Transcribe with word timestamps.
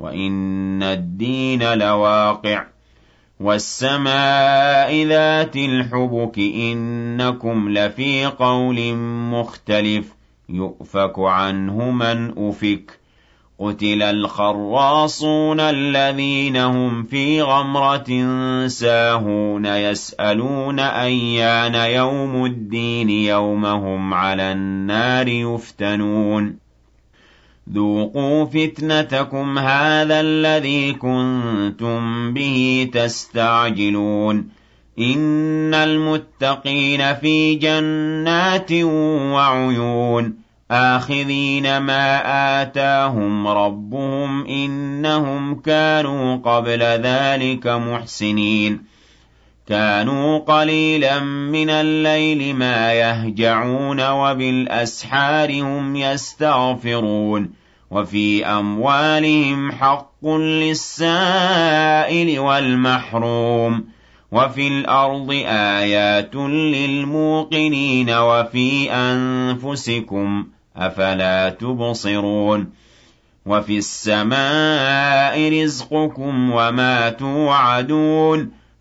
وإن 0.00 0.82
الدين 0.82 1.74
لواقع 1.74 2.66
والسماء 3.40 5.04
ذات 5.04 5.56
الحبك 5.56 6.38
إنكم 6.38 7.68
لفي 7.68 8.26
قول 8.26 8.94
مختلف 9.32 10.14
يؤفك 10.48 11.18
عنه 11.18 11.90
من 11.90 12.48
أفك 12.48 13.00
قتل 13.58 14.02
الخراصون 14.02 15.60
الذين 15.60 16.56
هم 16.56 17.02
في 17.02 17.42
غمرة 17.42 18.08
ساهون 18.66 19.66
يسألون 19.66 20.80
أيان 20.80 21.74
يوم 21.74 22.44
الدين 22.44 23.10
يومهم 23.10 24.14
على 24.14 24.52
النار 24.52 25.28
يفتنون 25.28 26.59
ذوقوا 27.72 28.44
فتنتكم 28.44 29.58
هذا 29.58 30.20
الذي 30.20 30.92
كنتم 30.92 32.32
به 32.34 32.90
تستعجلون 32.92 34.48
إن 34.98 35.74
المتقين 35.74 37.14
في 37.14 37.54
جنات 37.54 38.72
وعيون 39.32 40.34
آخذين 40.70 41.78
ما 41.78 42.22
آتاهم 42.62 43.48
ربهم 43.48 44.46
إنهم 44.46 45.54
كانوا 45.54 46.36
قبل 46.36 46.82
ذلك 46.82 47.66
محسنين 47.66 48.82
كانوا 49.68 50.38
قليلا 50.38 51.20
من 51.20 51.70
الليل 51.70 52.56
ما 52.56 52.92
يهجعون 52.92 54.10
وبالأسحار 54.10 55.62
هم 55.62 55.96
يستغفرون 55.96 57.59
وفي 57.90 58.46
أموالهم 58.46 59.72
حق 59.72 60.26
للسائل 60.28 62.38
والمحروم 62.38 63.84
وفي 64.32 64.68
الأرض 64.68 65.30
آيات 65.46 66.34
للموقنين 66.36 68.10
وفي 68.10 68.92
أنفسكم 68.92 70.46
أفلا 70.76 71.48
تبصرون 71.48 72.70
وفي 73.46 73.78
السماء 73.78 75.62
رزقكم 75.62 76.52
وما 76.52 77.10
توعدون 77.10 78.59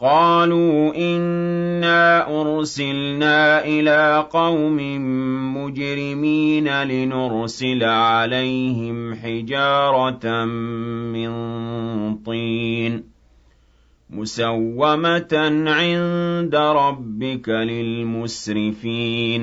قالوا 0.00 0.96
إنا 0.96 2.26
أرسلنا 2.40 3.64
إلى 3.64 4.26
قوم 4.30 4.78
مجرمين 5.56 6.82
لنرسل 6.82 7.84
عليهم 7.84 9.14
حجارة 9.14 10.44
من 10.44 11.30
طين 12.16 13.10
مُّسَوَّمَةً 14.10 15.34
عِندَ 15.66 16.54
رَبِّكَ 16.54 17.48
لِلْمُسْرِفِينَ 17.48 19.42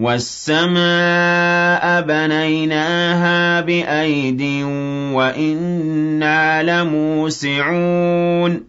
والسماء 0.00 2.02
بنيناها 2.02 3.60
بأيد 3.60 4.42
وإنا 5.12 6.62
لموسعون 6.62 8.62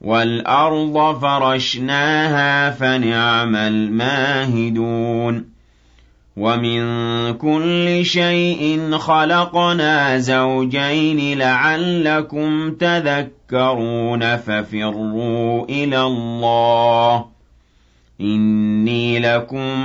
والأرض 0.00 1.20
فرشناها 1.20 2.70
فنعم 2.70 3.56
الماهدون 3.56 5.44
ومن 6.36 6.82
كل 7.32 8.04
شيء 8.04 8.90
خلقنا 8.98 10.18
زوجين 10.18 11.38
لعلكم 11.38 12.72
تذكرون 12.72 14.36
ففروا 14.36 15.64
إلى 15.64 16.02
الله 16.02 17.35
إني 18.20 19.18
لكم 19.18 19.78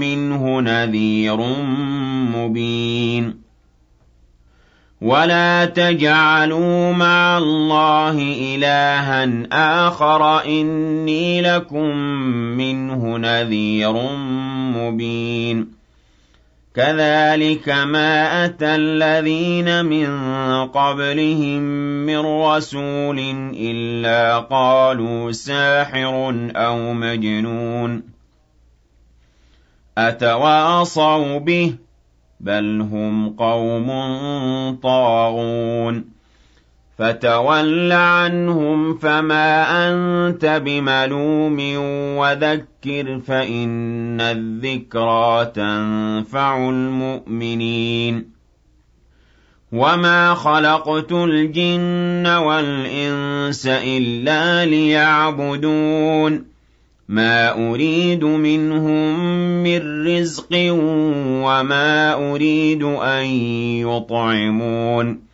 منه 0.00 0.60
نذير 0.60 1.36
مبين. 2.36 3.44
ولا 5.00 5.64
تجعلوا 5.64 6.92
مع 6.92 7.38
الله 7.38 8.18
إلها 8.54 9.48
آخر. 9.86 10.44
إني 10.44 11.40
لكم 11.40 11.96
منه 12.56 13.16
نذير 13.16 13.92
مبين. 14.76 15.83
كذلك 16.74 17.68
ما 17.68 18.44
أتى 18.44 18.74
الذين 18.74 19.84
من 19.84 20.08
قبلهم 20.66 21.62
من 22.06 22.18
رسول 22.18 23.18
إلا 23.54 24.38
قالوا 24.38 25.32
ساحر 25.32 26.50
أو 26.56 26.92
مجنون 26.92 28.02
أتواصوا 29.98 31.38
به 31.38 31.74
بل 32.40 32.80
هم 32.80 33.30
قوم 33.30 33.88
طاغون 34.82 36.13
فَتَوَلَّ 36.98 37.92
عَنْهُمْ 37.92 38.98
فَمَا 38.98 39.64
أَنتَ 39.88 40.62
بِمَلُومٍ 40.64 41.58
وَذَكِّرْ 42.18 43.20
فَإِنَّ 43.26 44.20
الذِّكْرَىٰ 44.20 45.52
تَنفَعُ 45.54 46.70
الْمُؤْمِنِينَ. 46.70 48.26
وَمَا 49.72 50.34
خَلَقْتُ 50.34 51.12
الْجِنَّ 51.12 52.26
وَالْإِنسَ 52.26 53.66
إِلَّا 53.66 54.64
لِيَعْبُدُونِ. 54.66 56.44
مَا 57.08 57.70
أُرِيدُ 57.70 58.24
مِنْهُم 58.24 59.18
مِّن 59.62 60.06
رِّزْقٍ 60.06 60.48
وَمَا 61.44 62.14
أُرِيدُ 62.32 62.82
أَن 62.82 63.24
يُطْعِمُونِ. 63.80 65.33